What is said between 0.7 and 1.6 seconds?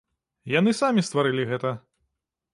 самі стварылі